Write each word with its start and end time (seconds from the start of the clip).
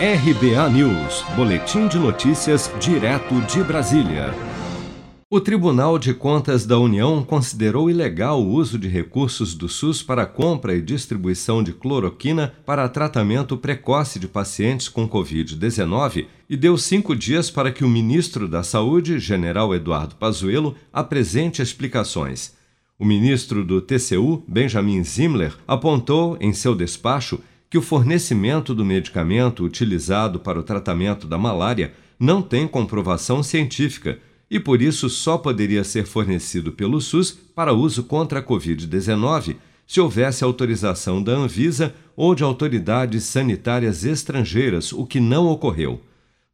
RBA 0.00 0.70
News, 0.70 1.24
Boletim 1.34 1.88
de 1.88 1.98
Notícias, 1.98 2.70
direto 2.78 3.34
de 3.52 3.64
Brasília. 3.64 4.32
O 5.28 5.40
Tribunal 5.40 5.98
de 5.98 6.14
Contas 6.14 6.64
da 6.64 6.78
União 6.78 7.24
considerou 7.24 7.90
ilegal 7.90 8.40
o 8.40 8.48
uso 8.48 8.78
de 8.78 8.86
recursos 8.86 9.56
do 9.56 9.68
SUS 9.68 10.00
para 10.00 10.24
compra 10.24 10.72
e 10.72 10.80
distribuição 10.80 11.64
de 11.64 11.72
cloroquina 11.72 12.54
para 12.64 12.88
tratamento 12.88 13.56
precoce 13.56 14.20
de 14.20 14.28
pacientes 14.28 14.88
com 14.88 15.08
Covid-19 15.08 16.26
e 16.48 16.56
deu 16.56 16.78
cinco 16.78 17.16
dias 17.16 17.50
para 17.50 17.72
que 17.72 17.84
o 17.84 17.88
ministro 17.88 18.46
da 18.46 18.62
Saúde, 18.62 19.18
general 19.18 19.74
Eduardo 19.74 20.14
Pazuello, 20.14 20.76
apresente 20.92 21.60
explicações. 21.60 22.56
O 22.96 23.04
ministro 23.04 23.64
do 23.64 23.80
TCU, 23.80 24.44
Benjamin 24.46 25.02
Zimler, 25.02 25.56
apontou 25.66 26.36
em 26.40 26.52
seu 26.52 26.76
despacho 26.76 27.40
que 27.70 27.78
o 27.78 27.82
fornecimento 27.82 28.74
do 28.74 28.84
medicamento 28.84 29.64
utilizado 29.64 30.40
para 30.40 30.58
o 30.58 30.62
tratamento 30.62 31.26
da 31.26 31.36
malária 31.36 31.92
não 32.18 32.40
tem 32.40 32.66
comprovação 32.66 33.42
científica 33.42 34.18
e 34.50 34.58
por 34.58 34.80
isso 34.80 35.10
só 35.10 35.36
poderia 35.36 35.84
ser 35.84 36.06
fornecido 36.06 36.72
pelo 36.72 37.00
SUS 37.00 37.30
para 37.54 37.72
uso 37.72 38.02
contra 38.04 38.40
a 38.40 38.42
Covid-19 38.42 39.56
se 39.86 40.00
houvesse 40.00 40.44
autorização 40.44 41.22
da 41.22 41.32
Anvisa 41.32 41.94
ou 42.14 42.34
de 42.34 42.42
autoridades 42.42 43.24
sanitárias 43.24 44.04
estrangeiras, 44.04 44.92
o 44.92 45.06
que 45.06 45.18
não 45.18 45.46
ocorreu. 45.46 46.02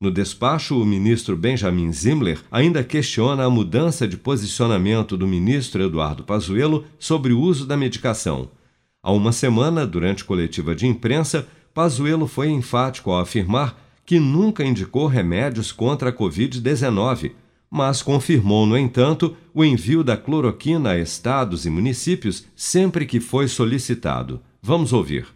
No 0.00 0.10
despacho, 0.10 0.80
o 0.80 0.84
ministro 0.84 1.36
Benjamin 1.36 1.92
Zimler 1.92 2.40
ainda 2.50 2.84
questiona 2.84 3.44
a 3.44 3.50
mudança 3.50 4.06
de 4.06 4.16
posicionamento 4.16 5.16
do 5.16 5.26
ministro 5.26 5.82
Eduardo 5.82 6.22
Pazuello 6.22 6.84
sobre 6.98 7.32
o 7.32 7.40
uso 7.40 7.66
da 7.66 7.76
medicação. 7.76 8.50
Há 9.06 9.12
uma 9.12 9.32
semana, 9.32 9.86
durante 9.86 10.24
coletiva 10.24 10.74
de 10.74 10.86
imprensa, 10.86 11.46
Pazuello 11.74 12.26
foi 12.26 12.48
enfático 12.48 13.10
ao 13.10 13.20
afirmar 13.20 13.78
que 14.06 14.18
nunca 14.18 14.64
indicou 14.64 15.06
remédios 15.06 15.70
contra 15.70 16.08
a 16.08 16.12
Covid-19, 16.12 17.32
mas 17.70 18.00
confirmou, 18.00 18.64
no 18.64 18.78
entanto, 18.78 19.36
o 19.52 19.62
envio 19.62 20.02
da 20.02 20.16
cloroquina 20.16 20.92
a 20.92 20.98
estados 20.98 21.66
e 21.66 21.70
municípios 21.70 22.46
sempre 22.56 23.04
que 23.04 23.20
foi 23.20 23.46
solicitado. 23.46 24.40
Vamos 24.62 24.90
ouvir. 24.90 25.26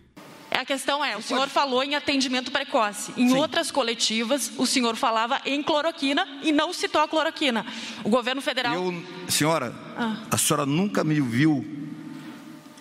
A 0.51 0.65
questão 0.65 1.05
é, 1.05 1.15
o 1.15 1.21
senhor 1.21 1.49
falou 1.49 1.85
em 1.85 1.95
atendimento 1.95 2.51
precoce. 2.51 3.13
Em 3.19 3.29
Sim. 3.29 3.37
outras 3.37 3.71
coletivas, 3.71 4.51
o 4.57 4.65
senhor 4.65 4.97
falava 4.97 5.43
em 5.45 5.63
cloroquina 5.63 6.27
e 6.43 6.53
não 6.53 6.73
citou 6.73 7.03
a 7.03 7.07
cloroquina. 7.07 7.67
O 8.03 8.09
governo 8.09 8.41
federal. 8.41 8.75
Eu, 8.75 9.03
senhora, 9.29 9.75
ah. 9.95 10.17
a 10.31 10.39
senhora 10.39 10.65
nunca 10.65 11.05
me 11.05 11.21
viu 11.21 11.78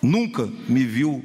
nunca 0.02 0.48
me 0.68 0.84
viu 0.84 1.24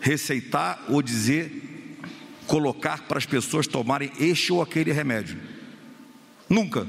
receitar 0.00 0.84
ou 0.88 1.00
dizer, 1.00 1.98
colocar 2.46 3.02
para 3.02 3.18
as 3.18 3.26
pessoas 3.26 3.66
tomarem 3.66 4.10
este 4.18 4.52
ou 4.52 4.60
aquele 4.60 4.92
remédio. 4.92 5.40
Nunca. 6.48 6.86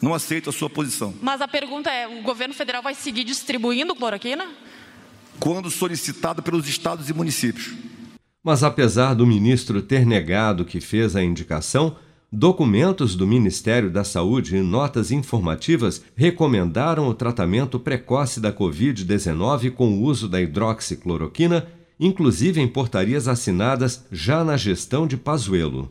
Não 0.00 0.12
aceito 0.12 0.50
a 0.50 0.52
sua 0.52 0.68
posição. 0.68 1.14
Mas 1.22 1.40
a 1.40 1.48
pergunta 1.48 1.90
é: 1.90 2.06
o 2.06 2.22
governo 2.22 2.54
federal 2.54 2.82
vai 2.82 2.94
seguir 2.94 3.24
distribuindo 3.24 3.94
cloroquina? 3.94 4.46
Quando 5.38 5.70
solicitado 5.70 6.42
pelos 6.42 6.66
estados 6.68 7.08
e 7.08 7.12
municípios. 7.12 7.74
Mas 8.42 8.62
apesar 8.62 9.14
do 9.14 9.26
ministro 9.26 9.82
ter 9.82 10.06
negado 10.06 10.64
que 10.64 10.80
fez 10.80 11.16
a 11.16 11.22
indicação, 11.22 11.96
Documentos 12.38 13.16
do 13.16 13.26
Ministério 13.26 13.90
da 13.90 14.04
Saúde 14.04 14.56
e 14.56 14.60
notas 14.60 15.10
informativas 15.10 16.04
recomendaram 16.14 17.08
o 17.08 17.14
tratamento 17.14 17.80
precoce 17.80 18.40
da 18.40 18.52
Covid-19 18.52 19.70
com 19.70 19.88
o 19.88 20.02
uso 20.02 20.28
da 20.28 20.38
hidroxicloroquina, 20.38 21.66
inclusive 21.98 22.60
em 22.60 22.68
portarias 22.68 23.26
assinadas 23.26 24.04
já 24.12 24.44
na 24.44 24.54
gestão 24.54 25.06
de 25.06 25.16
Pazuello. 25.16 25.90